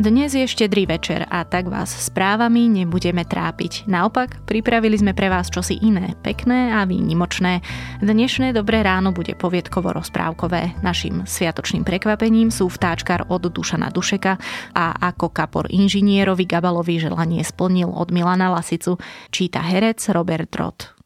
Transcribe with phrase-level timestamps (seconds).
[0.00, 3.84] Dnes je štedrý večer a tak vás správami nebudeme trápiť.
[3.84, 7.60] Naopak, pripravili sme pre vás čosi iné, pekné a výnimočné.
[8.00, 10.80] Dnešné Dobré ráno bude poviedkovo rozprávkové.
[10.80, 14.40] Našim sviatočným prekvapením sú vtáčkar od Dušana Dušeka
[14.72, 18.96] a ako kapor inžinierovi Gabalovi želanie splnil od Milana Lasicu,
[19.28, 20.99] číta herec Robert Rod.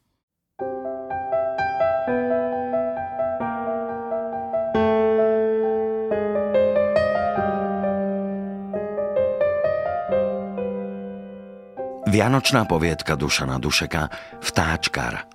[12.14, 14.06] Vianočná poviedka Dušana Dušeka
[14.38, 15.26] Vtáčkar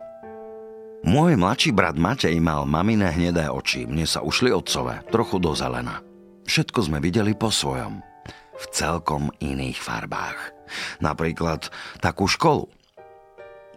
[1.03, 5.99] Môj mladší brat Matej mal mamine hnedé oči, mne sa ušli otcové, trochu do zelena.
[6.47, 7.99] Všetko sme videli po svojom,
[8.31, 10.55] v celkom iných farbách.
[11.03, 11.67] Napríklad
[11.99, 12.71] takú školu.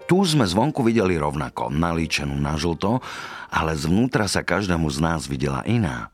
[0.06, 3.02] Tu sme zvonku videli rovnako, nalíčenú na žlto,
[3.50, 6.11] ale zvnútra sa každému z nás videla iná.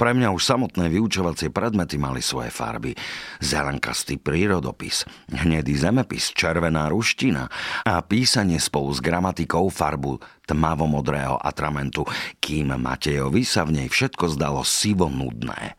[0.00, 2.96] Pre mňa už samotné vyučovacie predmety mali svoje farby.
[3.36, 7.52] Zelenkastý prírodopis, hnedý zemepis, červená ruština
[7.84, 10.16] a písanie spolu s gramatikou farbu
[10.48, 12.08] tmavomodrého atramentu,
[12.40, 15.76] kým Matejovi sa v nej všetko zdalo sivo nudné.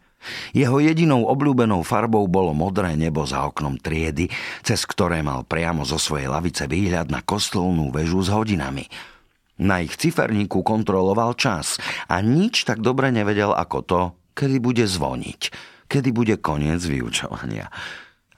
[0.54, 4.30] Jeho jedinou obľúbenou farbou bolo modré nebo za oknom triedy,
[4.62, 8.86] cez ktoré mal priamo zo svojej lavice výhľad na kostolnú väžu s hodinami–
[9.62, 11.78] na ich ciferníku kontroloval čas
[12.10, 14.02] a nič tak dobre nevedel ako to,
[14.34, 15.42] kedy bude zvoniť,
[15.88, 17.68] kedy bude koniec vyučovania.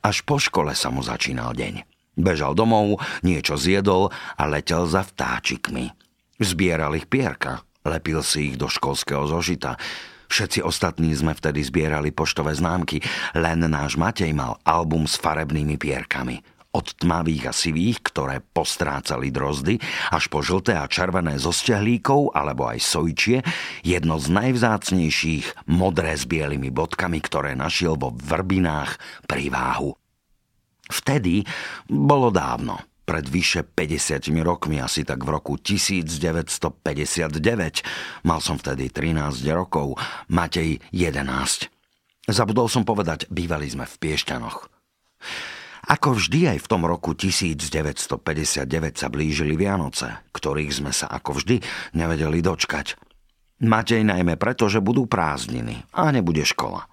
[0.03, 1.87] Až po škole sa mu začínal deň.
[2.13, 5.89] Bežal domov, niečo zjedol a letel za vtáčikmi.
[6.37, 9.79] Zbieral ich pierka, lepil si ich do školského zožita.
[10.29, 13.01] Všetci ostatní sme vtedy zbierali poštové známky,
[13.37, 16.41] len náš Matej mal album s farebnými pierkami–
[16.73, 19.77] od tmavých a sivých, ktoré postrácali drozdy,
[20.09, 23.45] až po žlté a červené zo stehlíkov alebo aj sojčie,
[23.85, 28.97] jedno z najvzácnejších modré s bielými bodkami, ktoré našiel vo vrbinách
[29.29, 29.93] pri váhu.
[30.89, 31.45] Vtedy
[31.87, 37.83] bolo dávno, pred vyše 50 rokmi, asi tak v roku 1959.
[38.23, 39.99] Mal som vtedy 13 rokov,
[40.31, 41.69] Matej 11.
[42.23, 44.71] Zabudol som povedať, bývali sme v Piešťanoch.
[45.83, 48.63] Ako vždy aj v tom roku 1959
[48.95, 51.59] sa blížili Vianoce, ktorých sme sa ako vždy
[51.91, 52.95] nevedeli dočkať.
[53.63, 56.87] Matej najmä preto, že budú prázdniny a nebude škola.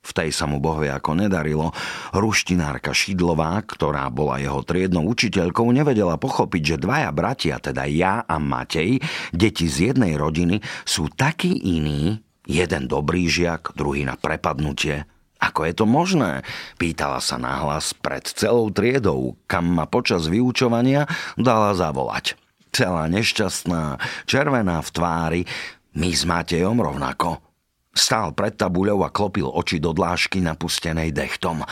[0.00, 1.76] V tej sa mu bohvie ako nedarilo.
[2.16, 8.40] Ruštinárka Šidlová, ktorá bola jeho triednou učiteľkou, nevedela pochopiť, že dvaja bratia, teda ja a
[8.40, 9.04] Matej,
[9.34, 12.16] deti z jednej rodiny, sú takí iní,
[12.48, 15.04] jeden dobrý žiak, druhý na prepadnutie,
[15.40, 16.44] ako je to možné?
[16.76, 21.08] Pýtala sa nahlas pred celou triedou, kam ma počas vyučovania
[21.40, 22.36] dala zavolať.
[22.70, 25.42] Celá nešťastná, červená v tvári,
[25.96, 27.40] my s Matejom rovnako.
[27.90, 31.66] Stál pred tabuľou a klopil oči do dlášky napustenej dechtom.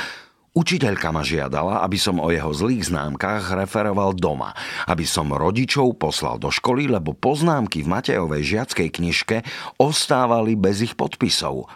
[0.58, 4.58] Učiteľka ma žiadala, aby som o jeho zlých známkach referoval doma,
[4.90, 9.36] aby som rodičov poslal do školy, lebo poznámky v Matejovej žiackej knižke
[9.78, 11.70] ostávali bez ich podpisov.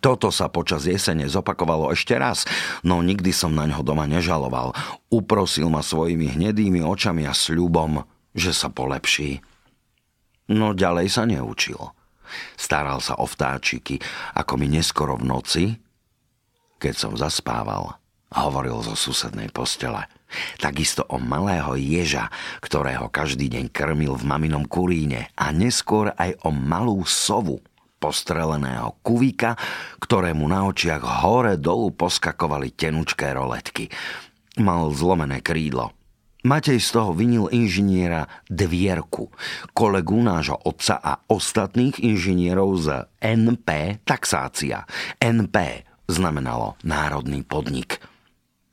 [0.00, 2.48] Toto sa počas jesene zopakovalo ešte raz,
[2.80, 4.72] no nikdy som na ňo doma nežaloval.
[5.12, 8.00] Uprosil ma svojimi hnedými očami a sľubom,
[8.32, 9.44] že sa polepší.
[10.48, 11.78] No ďalej sa neučil.
[12.56, 14.00] Staral sa o vtáčiky,
[14.32, 15.64] ako mi neskoro v noci,
[16.80, 18.00] keď som zaspával,
[18.32, 20.08] hovoril zo susednej postele.
[20.56, 22.32] Takisto o malého ježa,
[22.64, 27.60] ktorého každý deň krmil v maminom kuríne a neskôr aj o malú sovu,
[28.02, 29.54] postreleného kuvíka,
[30.02, 33.86] ktorému na očiach hore dolu poskakovali tenučké roletky.
[34.58, 35.94] Mal zlomené krídlo.
[36.42, 39.30] Matej z toho vinil inžiniera Dvierku,
[39.70, 44.82] kolegu nášho otca a ostatných inžinierov z NP Taxácia.
[45.22, 48.02] NP znamenalo Národný podnik.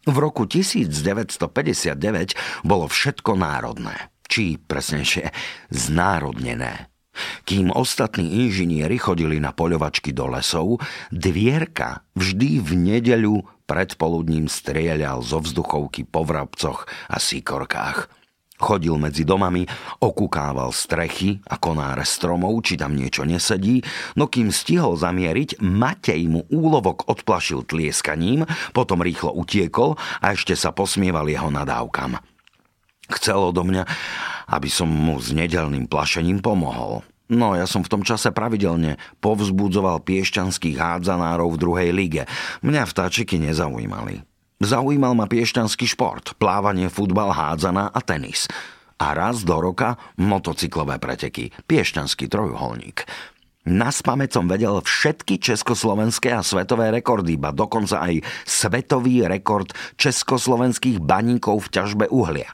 [0.09, 1.94] V roku 1959
[2.66, 5.29] bolo všetko národné, či presnejšie
[5.69, 6.90] znárodnené.
[7.44, 13.35] Kým ostatní inžinieri chodili na poľovačky do lesov, Dvierka vždy v nedeľu
[13.70, 18.09] predpoludním strieľal zo vzduchovky po vrabcoch a síkorkách.
[18.59, 19.64] Chodil medzi domami,
[20.03, 23.79] okúkával strechy a konáre stromov, či tam niečo nesedí,
[24.20, 28.44] no kým stihol zamieriť, Matej mu úlovok odplašil tlieskaním,
[28.76, 32.20] potom rýchlo utiekol a ešte sa posmieval jeho nadávkam.
[33.16, 33.88] Chcel odo mňa,
[34.52, 37.08] aby som mu s nedelným plašením pomohol.
[37.29, 42.23] No, ja som v tom čase pravidelne povzbudzoval piešťanských hádzanárov v druhej lige.
[42.66, 44.26] Mňa vtáčiky nezaujímali.
[44.59, 48.49] Zaujímal ma piešťanský šport, plávanie, futbal, hádzana a tenis.
[48.99, 53.05] A raz do roka motocyklové preteky, piešťanský trojuholník.
[53.70, 59.70] Na spamäť som vedel všetky československé a svetové rekordy, ba dokonca aj svetový rekord
[60.02, 62.49] československých baníkov v ťažbe uhlia.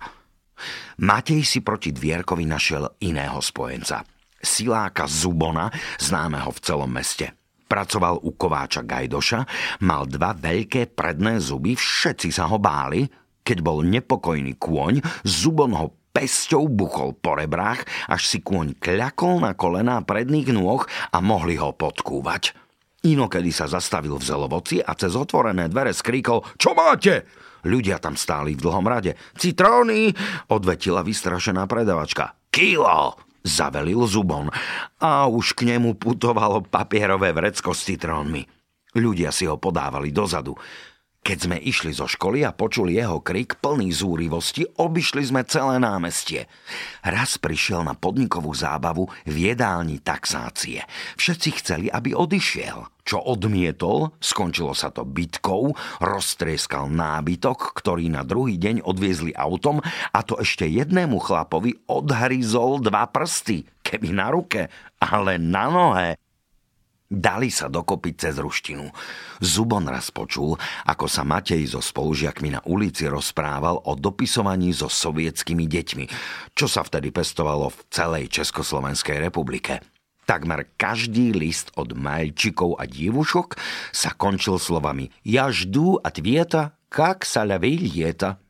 [0.99, 4.03] Matej si proti Dvierkovi našiel iného spojenca.
[4.45, 7.33] Siláka Zubona, známeho v celom meste.
[7.65, 9.41] Pracoval u kováča Gajdoša,
[9.81, 13.09] mal dva veľké predné zuby, všetci sa ho báli,
[13.41, 19.57] keď bol nepokojný kôň, Zubon ho pesťou buchol po rebrách, až si kôň kľakol na
[19.57, 22.55] kolená predných nôh a mohli ho podkúvať.
[23.05, 27.25] Inokedy sa zastavil v zelovoci a cez otvorené dvere skríkol Čo máte?
[27.65, 29.17] Ľudia tam stáli v dlhom rade.
[29.37, 30.13] Citróny!
[30.53, 32.37] Odvetila vystrašená predavačka.
[32.49, 33.24] Kilo!
[33.45, 34.49] Zavelil zubon
[34.97, 38.41] a už k nemu putovalo papierové vrecko s citrónmi.
[38.97, 40.57] Ľudia si ho podávali dozadu.
[41.25, 46.45] Keď sme išli zo školy a počuli jeho krik plný zúrivosti, obišli sme celé námestie.
[47.01, 50.85] Raz prišiel na podnikovú zábavu v jedálni taxácie.
[51.17, 52.94] Všetci chceli, aby odišiel.
[53.05, 59.77] Čo odmietol, skončilo sa to bitkou, roztrieskal nábytok, ktorý na druhý deň odviezli autom
[60.09, 66.09] a to ešte jednému chlapovi odhryzol dva prsty, keby na ruke, ale na nohe
[67.05, 68.89] Dali sa dokopy cez ruštinu.
[69.37, 70.57] Zubon raz počul,
[70.89, 76.05] ako sa Matej so spolužiakmi na ulici rozprával o dopisovaní so sovietskými deťmi,
[76.57, 79.85] čo sa vtedy pestovalo v celej Československej republike.
[80.25, 83.57] Takmer každý list od majčikov a divušok
[83.93, 88.41] sa končil slovami Ja ždu a tvieta, kak sa ľavej lieta.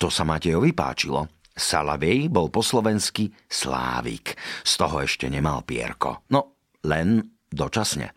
[0.00, 1.28] To sa Matejovi páčilo.
[1.58, 4.38] Salavej bol po slovensky Slávik.
[4.62, 6.22] Z toho ešte nemal pierko.
[6.30, 6.54] No,
[6.86, 8.14] len dočasne.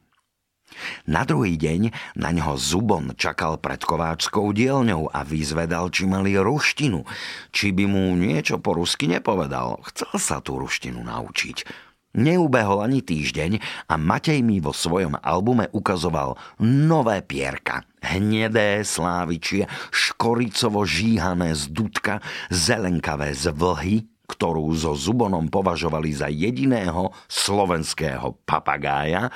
[1.12, 7.04] Na druhý deň na ňo Zubon čakal pred kováčskou dielňou a vyzvedal, či mali ruštinu.
[7.52, 9.84] Či by mu niečo po rusky nepovedal.
[9.92, 11.91] Chcel sa tú ruštinu naučiť.
[12.12, 17.88] Neubehol ani týždeň a Matej mi vo svojom albume ukazoval nové pierka.
[18.04, 22.20] Hnedé slávičie, škoricovo žíhané z dudka,
[22.52, 29.32] zelenkavé z vlhy, ktorú so Zubonom považovali za jediného slovenského papagája,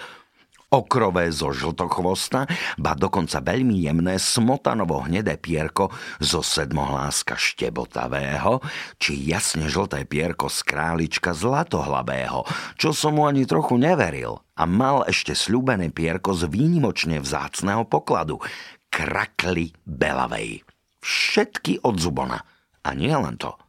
[0.75, 2.45] okrové zo žltochvosta,
[2.75, 5.89] ba dokonca veľmi jemné smotanovo hnedé pierko
[6.19, 8.60] zo sedmohláska štebotavého,
[9.00, 12.44] či jasne žlté pierko z králička zlatohlabého,
[12.75, 18.44] čo som mu ani trochu neveril a mal ešte sľúbené pierko z výnimočne vzácného pokladu,
[18.92, 20.63] krakly belavej.
[21.00, 22.39] Všetky od Zubona.
[22.86, 23.56] A nie len to–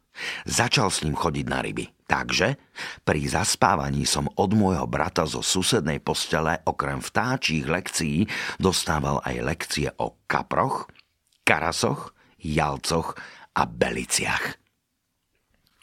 [0.49, 1.96] Začal s ním chodiť na ryby.
[2.07, 2.55] Takže
[3.03, 8.31] pri zaspávaní som od môjho brata zo susednej postele okrem vtáčích lekcií
[8.63, 10.87] dostával aj lekcie o kaproch,
[11.43, 13.19] karasoch, jalcoch
[13.59, 14.55] a beliciach.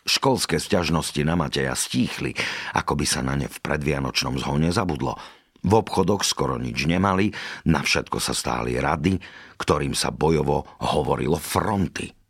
[0.03, 2.35] Školské sťažnosti na Mateja stíchli,
[2.75, 5.19] ako by sa na ne v predvianočnom zhone zabudlo.
[5.63, 7.31] V obchodoch skoro nič nemali,
[7.67, 9.15] na všetko sa stáli rady,
[9.59, 12.11] ktorým sa bojovo hovorilo fronty–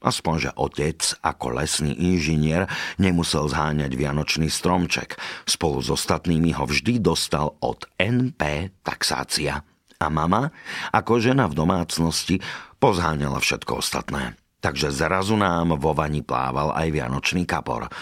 [0.00, 2.64] Aspoň, že otec ako lesný inžinier
[2.96, 5.20] nemusel zháňať vianočný stromček.
[5.44, 9.60] Spolu s ostatnými ho vždy dostal od NP taxácia.
[10.00, 10.48] A mama,
[10.96, 12.40] ako žena v domácnosti,
[12.80, 14.40] pozháňala všetko ostatné.
[14.64, 17.92] Takže zrazu nám vo vani plával aj vianočný kapor.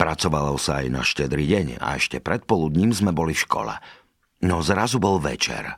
[0.00, 3.74] Pracovalo sa aj na štedrý deň a ešte predpoludním sme boli v škole.
[4.40, 5.76] No zrazu bol večer.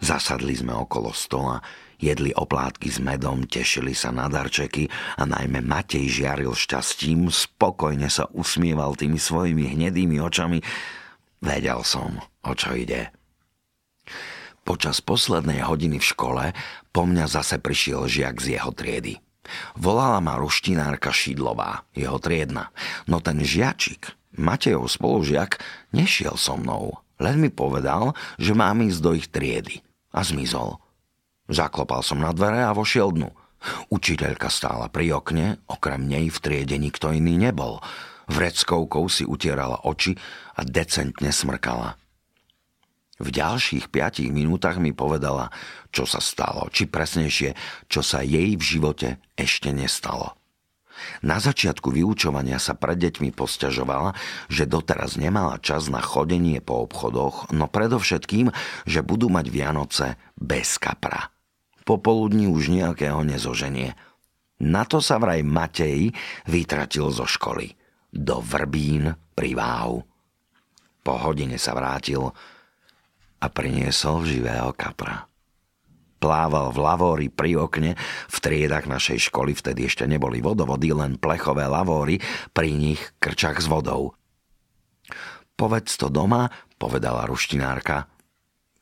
[0.00, 1.60] Zasadli sme okolo stola,
[2.00, 4.88] jedli oplátky s medom, tešili sa na darčeky
[5.20, 10.64] a najmä Matej žiaril šťastím, spokojne sa usmieval tými svojimi hnedými očami.
[11.44, 13.12] Vedel som, o čo ide.
[14.64, 16.44] Počas poslednej hodiny v škole
[16.92, 19.20] po mňa zase prišiel žiak z jeho triedy.
[19.76, 22.70] Volala ma ruštinárka Šidlová, jeho triedna.
[23.08, 25.58] No ten žiačik, Matejov spolužiak,
[25.90, 29.82] nešiel so mnou, len mi povedal, že mám ísť do ich triedy.
[30.10, 30.78] A zmizol.
[31.50, 33.34] Zaklopal som na dvere a vošiel dnu.
[33.90, 37.82] Učiteľka stála pri okne, okrem nej v triede nikto iný nebol.
[38.30, 40.14] Vreckovkou si utierala oči
[40.54, 41.98] a decentne smrkala.
[43.20, 45.52] V ďalších piatich minútach mi povedala,
[45.92, 47.52] čo sa stalo, či presnejšie,
[47.90, 50.38] čo sa jej v živote ešte nestalo.
[51.26, 54.14] Na začiatku vyučovania sa pred deťmi posťažovala,
[54.48, 58.54] že doteraz nemala čas na chodenie po obchodoch, no predovšetkým,
[58.86, 60.06] že budú mať Vianoce
[60.38, 61.28] bez kapra
[61.90, 63.98] popoludní už nejakého nezoženie.
[64.62, 66.14] Na to sa vraj Matej
[66.46, 67.74] vytratil zo školy.
[68.14, 69.98] Do Vrbín pri Váhu.
[71.02, 72.30] Po hodine sa vrátil
[73.40, 75.26] a priniesol živého kapra.
[76.20, 77.96] Plával v lavóri pri okne,
[78.28, 82.20] v triedach našej školy vtedy ešte neboli vodovody, len plechové lavóry,
[82.52, 84.12] pri nich krčach s vodou.
[85.56, 88.04] Povedz to doma, povedala ruštinárka,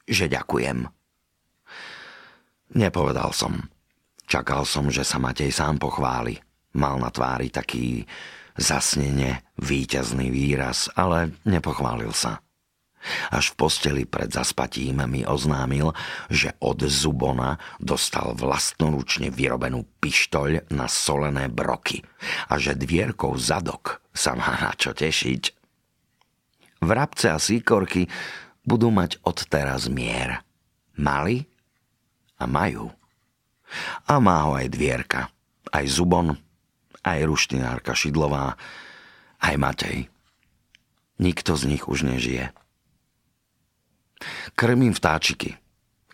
[0.02, 0.97] že ďakujem.
[2.76, 3.56] Nepovedal som.
[4.28, 6.36] Čakal som, že sa Matej sám pochváli.
[6.76, 8.04] Mal na tvári taký
[8.58, 12.44] zasnene víťazný výraz, ale nepochválil sa.
[13.30, 15.94] Až v posteli pred zaspatím mi oznámil,
[16.28, 22.02] že od Zubona dostal vlastnoručne vyrobenú pištoľ na solené broky
[22.50, 25.42] a že dvierkou zadok sa má na čo tešiť.
[26.82, 28.10] Vrabce a síkorky
[28.66, 30.42] budú mať odteraz mier.
[30.98, 31.46] Mali
[32.38, 32.88] a majú.
[34.08, 35.28] A má ho aj dvierka,
[35.68, 36.32] aj Zubon,
[37.04, 38.56] aj ruštinárka Šidlová,
[39.42, 39.98] aj Matej.
[41.18, 42.54] Nikto z nich už nežije.
[44.54, 45.58] Krmím vtáčiky.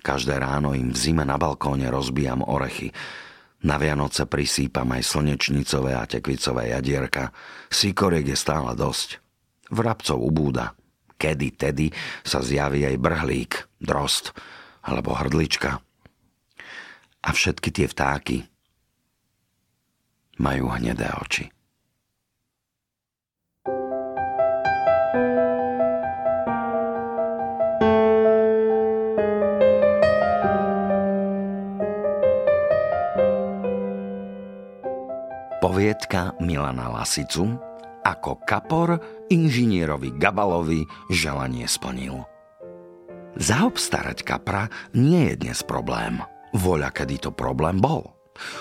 [0.04, 2.92] Každé ráno im v zime na balkóne rozbijam orechy.
[3.64, 7.32] Na Vianoce prisýpam aj slnečnicové a tekvicové jadierka.
[7.72, 9.24] Síkoriek je stále dosť.
[9.72, 10.76] Vrabcov ubúda.
[11.16, 11.88] Kedy tedy
[12.20, 14.36] sa zjaví aj brhlík, drost
[14.84, 15.80] alebo hrdlička.
[17.24, 18.44] A všetky tie vtáky
[20.36, 21.48] majú hnedé oči.
[35.64, 37.56] Poviedka Milana Lasicu
[38.04, 39.00] ako kapor
[39.32, 42.20] inžinierovi Gabalovi želanie splnil.
[43.40, 46.20] Zaobstarať kapra nie je dnes problém.
[46.54, 48.14] Voľa, kedy to problém bol.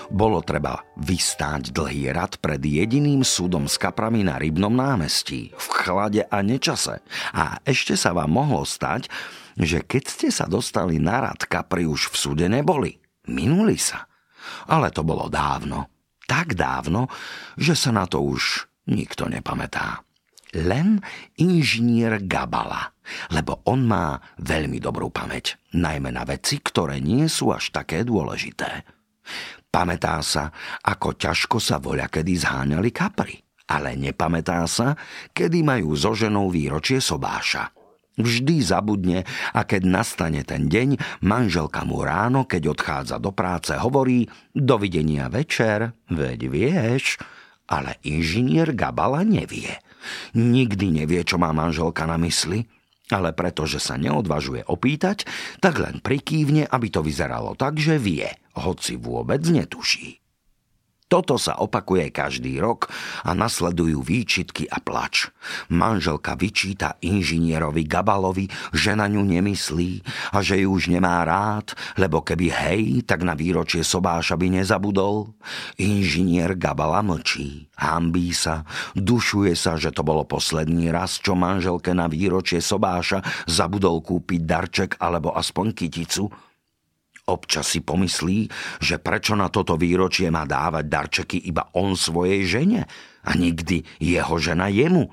[0.06, 6.22] Bolo treba vystáť dlhý rad pred jediným súdom s kaprami na Rybnom námestí, v chlade
[6.30, 7.02] a nečase.
[7.34, 9.10] A ešte sa vám mohlo stať,
[9.58, 13.02] že keď ste sa dostali na rad, kapri už v súde neboli.
[13.26, 14.06] Minuli sa.
[14.70, 17.08] Ale to bolo dávno tak dávno,
[17.56, 20.04] že sa na to už nikto nepamätá.
[20.54, 21.02] Len
[21.36, 22.93] inžinier Gabala,
[23.32, 28.84] lebo on má veľmi dobrú pamäť, najmä na veci, ktoré nie sú až také dôležité.
[29.68, 30.54] Pamätá sa,
[30.86, 33.34] ako ťažko sa voľa kedy zháňali kapry,
[33.66, 34.94] ale nepamätá sa,
[35.34, 37.74] kedy majú so ženou výročie sobáša.
[38.14, 44.30] Vždy zabudne a keď nastane ten deň, manželka mu ráno, keď odchádza do práce, hovorí
[44.54, 47.18] dovidenia večer, veď vieš,
[47.66, 49.82] ale inžinier Gabala nevie.
[50.38, 52.70] Nikdy nevie, čo má manželka na mysli,
[53.12, 55.28] ale pretože sa neodvažuje opýtať,
[55.60, 60.23] tak len prikývne, aby to vyzeralo tak, že vie, hoci vôbec netuší.
[61.04, 62.88] Toto sa opakuje každý rok
[63.28, 65.28] a nasledujú výčitky a plač.
[65.68, 70.00] Manželka vyčíta inžinierovi Gabalovi, že na ňu nemyslí
[70.32, 75.28] a že ju už nemá rád, lebo keby hej, tak na výročie sobáša by nezabudol.
[75.76, 78.64] Inžinier Gabala mlčí, hambí sa,
[78.96, 84.90] dušuje sa, že to bolo posledný raz, čo manželke na výročie sobáša zabudol kúpiť darček
[84.96, 86.26] alebo aspoň kyticu–
[87.24, 88.52] Občas si pomyslí,
[88.84, 92.84] že prečo na toto výročie má dávať darčeky iba on svojej žene
[93.24, 95.08] a nikdy jeho žena jemu.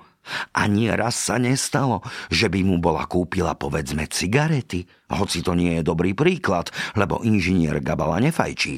[0.51, 5.87] Ani raz sa nestalo, že by mu bola kúpila povedzme cigarety, hoci to nie je
[5.87, 8.77] dobrý príklad, lebo inžinier Gabala nefajčí.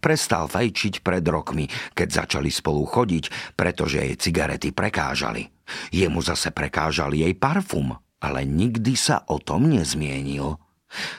[0.00, 5.44] Prestal fajčiť pred rokmi, keď začali spolu chodiť, pretože jej cigarety prekážali.
[5.92, 10.56] Jemu zase prekážali jej parfum, ale nikdy sa o tom nezmienil.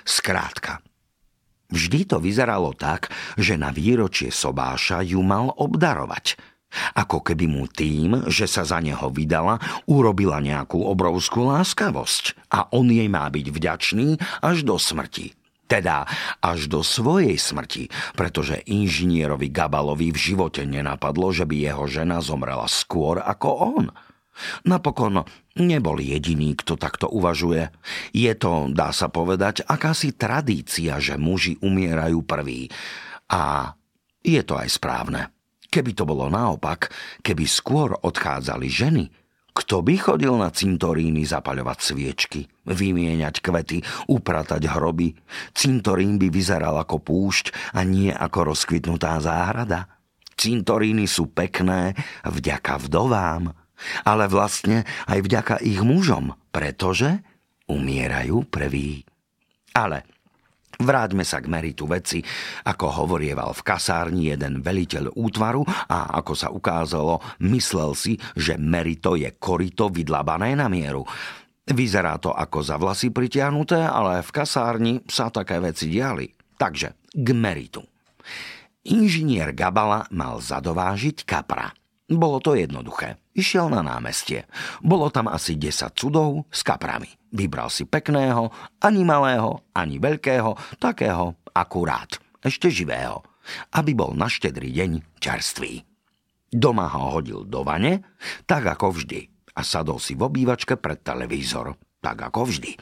[0.03, 0.81] Skrátka,
[1.74, 6.38] Vždy to vyzeralo tak, že na výročie sobáša ju mal obdarovať.
[6.94, 9.58] Ako keby mu tým, že sa za neho vydala,
[9.89, 14.08] urobila nejakú obrovskú láskavosť a on jej má byť vďačný
[14.42, 15.34] až do smrti.
[15.65, 16.06] Teda
[16.42, 22.70] až do svojej smrti, pretože inžinierovi Gabalovi v živote nenapadlo, že by jeho žena zomrela
[22.70, 23.86] skôr ako on–
[24.65, 25.21] Napokon
[25.57, 27.69] nebol jediný, kto takto uvažuje.
[28.13, 32.69] Je to, dá sa povedať, akási tradícia, že muži umierajú prví.
[33.29, 33.73] A
[34.23, 35.29] je to aj správne.
[35.73, 36.93] Keby to bolo naopak,
[37.25, 39.05] keby skôr odchádzali ženy,
[39.53, 45.13] kto by chodil na cintoríny zapaľovať sviečky, vymieňať kvety, upratať hroby?
[45.53, 50.01] Cintorín by vyzeral ako púšť a nie ako rozkvitnutá záhrada.
[50.33, 51.93] Cintoríny sú pekné
[52.25, 53.62] vďaka vdovám
[54.03, 57.23] ale vlastne aj vďaka ich mužom, pretože
[57.67, 59.03] umierajú prví.
[59.73, 60.05] Ale
[60.83, 62.19] Vráťme sa k meritu veci,
[62.65, 69.13] ako hovorieval v kasárni jeden veliteľ útvaru a ako sa ukázalo, myslel si, že merito
[69.13, 71.05] je korito vydlabané na mieru.
[71.63, 76.27] Vyzerá to ako za vlasy pritiahnuté, ale v kasárni sa také veci diali.
[76.57, 77.79] Takže k meritu.
[78.83, 81.71] Inžinier Gabala mal zadovážiť kapra.
[82.11, 83.23] Bolo to jednoduché.
[83.33, 84.45] Išiel na námestie.
[84.85, 87.09] Bolo tam asi 10 cudov s kaprami.
[87.33, 93.25] Vybral si pekného, ani malého, ani veľkého, takého akurát, ešte živého,
[93.73, 95.81] aby bol na štedrý deň čerstvý.
[96.53, 98.05] Doma ho hodil do vane,
[98.45, 99.25] tak ako vždy,
[99.57, 101.73] a sadol si v obývačke pred televízor,
[102.05, 102.77] tak ako vždy.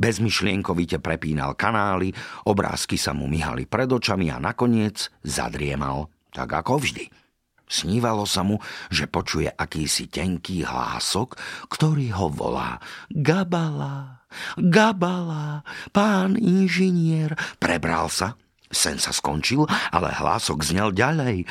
[0.00, 2.16] Bezmyšlienkovite prepínal kanály,
[2.48, 7.25] obrázky sa mu myhali pred očami a nakoniec zadriemal, tak ako vždy.
[7.66, 8.62] Snívalo sa mu,
[8.94, 11.34] že počuje akýsi tenký hlások,
[11.66, 12.78] ktorý ho volá
[13.10, 14.22] Gabala,
[14.54, 17.34] Gabala, pán inžinier.
[17.58, 18.38] Prebral sa,
[18.70, 21.42] sen sa skončil, ale hlások znel ďalej.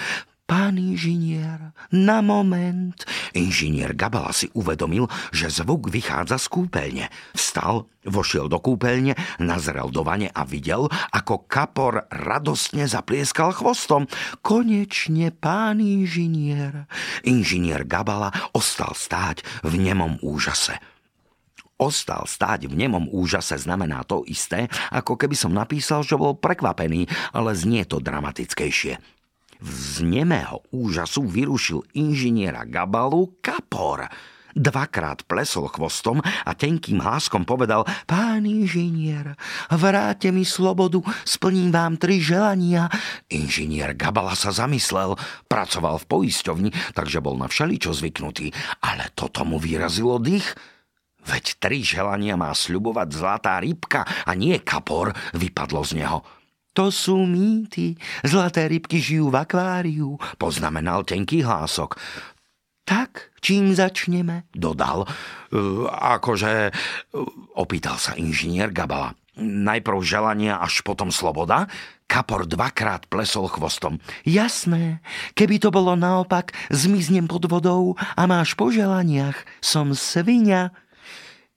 [0.45, 2.93] Pán inžinier, na moment.
[3.33, 7.05] Inžinier Gabala si uvedomil, že zvuk vychádza z kúpeľne.
[7.33, 14.05] Vstal, vošiel do kúpeľne, nazrel do vane a videl, ako kapor radostne zaplieskal chvostom.
[14.45, 16.85] Konečne, pán inžinier.
[17.25, 20.77] Inžinier Gabala ostal stáť v nemom úžase.
[21.81, 27.09] Ostal stáť v nemom úžase znamená to isté, ako keby som napísal, že bol prekvapený,
[27.33, 29.14] ale znie to dramatickejšie.
[29.63, 34.07] Z nemého úžasu vyrušil inžiniera Gabalu kapor.
[34.55, 39.35] Dvakrát plesol chvostom a tenkým hláskom povedal Pán inžinier,
[39.67, 42.87] vráte mi slobodu, splním vám tri želania.
[43.27, 45.19] Inžinier Gabala sa zamyslel,
[45.51, 50.55] pracoval v poisťovni, takže bol na všeličo zvyknutý, ale toto mu vyrazilo dých.
[51.27, 56.23] Veď tri želania má sľubovať zlatá rybka a nie kapor, vypadlo z neho.
[56.75, 57.95] To sú mýty.
[58.27, 61.95] Zlaté rybky žijú v akváriu, poznamenal tenký hlások.
[62.85, 64.45] Tak, čím začneme?
[64.53, 65.07] Dodal.
[65.07, 65.09] E,
[65.89, 66.71] akože, e,
[67.57, 69.17] opýtal sa inžinier Gabala.
[69.41, 71.65] Najprv želania, až potom sloboda?
[72.05, 73.97] Kapor dvakrát plesol chvostom.
[74.21, 75.01] Jasné,
[75.33, 79.41] keby to bolo naopak, zmiznem pod vodou a máš po želaniach.
[79.65, 80.69] Som svinia.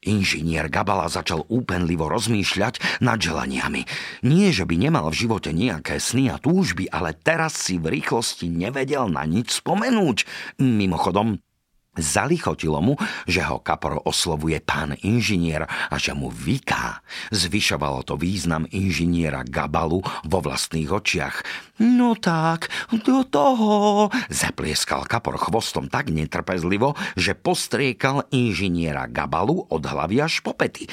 [0.07, 3.83] Inžinier Gabala začal úpenlivo rozmýšľať nad želaniami.
[4.23, 8.47] Nie, že by nemal v živote nejaké sny a túžby, ale teraz si v rýchlosti
[8.47, 10.23] nevedel na nič spomenúť.
[10.63, 11.43] Mimochodom,
[11.99, 12.95] Zalichotilo mu,
[13.27, 17.03] že ho kapor oslovuje pán inžinier a že mu vyká.
[17.35, 21.37] Zvyšovalo to význam inžiniera Gabalu vo vlastných očiach.
[21.83, 22.71] No tak,
[23.03, 30.55] do toho, zaplieskal kapor chvostom tak netrpezlivo, že postriekal inžiniera Gabalu od hlavy až po
[30.55, 30.87] pety.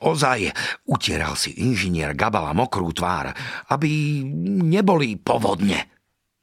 [0.00, 0.48] Ozaj,
[0.88, 3.36] utieral si inžinier Gabala mokrú tvár,
[3.68, 4.24] aby
[4.64, 5.99] neboli povodne.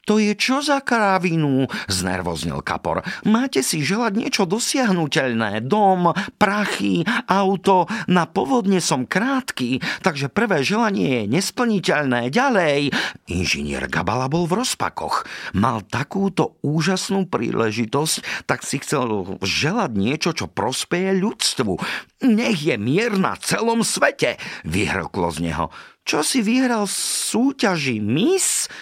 [0.08, 1.68] To je čo za krávinu?
[1.84, 3.04] Znervoznil kapor.
[3.28, 5.60] Máte si želať niečo dosiahnutelné.
[5.60, 7.84] Dom, prachy, auto.
[8.08, 12.32] Na povodne som krátky, takže prvé želanie je nesplniteľné.
[12.32, 12.88] Ďalej.
[13.28, 15.28] Inžinier Gabala bol v rozpakoch.
[15.52, 21.76] Mal takúto úžasnú príležitosť, tak si chcel želať niečo, čo prospeje ľudstvu.
[22.24, 25.68] Nech je mier na celom svete, vyhrklo z neho.
[26.08, 28.72] Čo si vyhral súťaži Miss?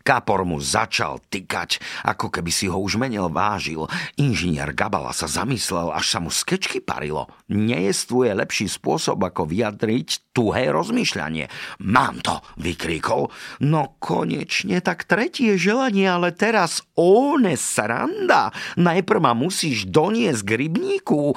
[0.00, 1.76] Kapor mu začal tykať,
[2.08, 3.84] ako keby si ho už menil vážil.
[4.16, 7.28] Inžinier Gabala sa zamyslel, až sa mu skečky parilo.
[7.52, 11.52] Nejestvuje lepší spôsob, ako vyjadriť tuhé rozmýšľanie.
[11.84, 13.28] Mám to, vykríkol.
[13.60, 18.56] No konečne, tak tretie želanie, ale teraz one sranda.
[18.80, 21.36] Najprv ma musíš doniesť k rybníku.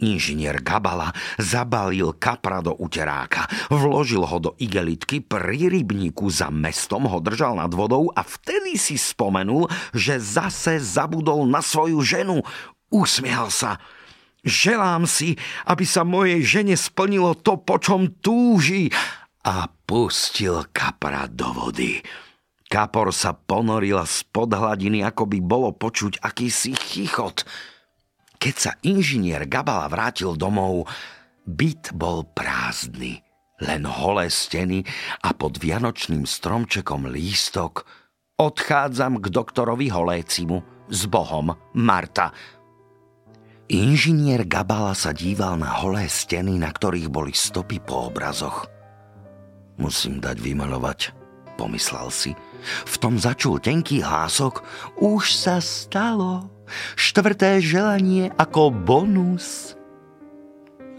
[0.00, 7.20] Inžinier Gabala zabalil kapra do uteráka, vložil ho do igelitky, pri rybníku za mestom ho
[7.20, 12.40] držal nad vodou a vtedy si spomenul, že zase zabudol na svoju ženu.
[12.90, 13.78] Usmial sa.
[14.40, 15.36] Želám si,
[15.68, 18.88] aby sa mojej žene splnilo to, po čom túži.
[19.44, 22.00] A pustil kapra do vody.
[22.70, 27.42] Kapor sa ponoril spod hladiny, ako by bolo počuť akýsi chichot.
[28.40, 30.88] Keď sa inžinier Gabala vrátil domov,
[31.44, 33.20] byt bol prázdny.
[33.60, 34.88] Len holé steny
[35.20, 37.84] a pod vianočným stromčekom lístok
[38.40, 40.88] Odchádzam k doktorovi Holécimu.
[40.88, 42.32] S Bohom, Marta.
[43.68, 48.64] Inžinier Gabala sa díval na holé steny, na ktorých boli stopy po obrazoch.
[49.76, 51.12] Musím dať vymalovať,
[51.60, 52.32] pomyslel si.
[52.88, 54.64] V tom začul tenký hlások.
[54.98, 56.48] Už sa stalo
[56.94, 59.74] štvrté želanie ako bonus.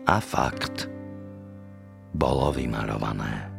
[0.05, 0.91] A fakt,
[2.11, 3.51] bolo vymalované.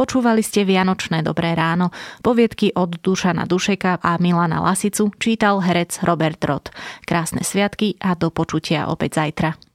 [0.00, 1.92] Počúvali ste Vianočné dobré ráno.
[2.24, 6.72] Poviedky od Dušana Dušeka a Milana Lasicu čítal herec Robert Rod.
[7.04, 9.69] Krásne sviatky a do počutia opäť zajtra.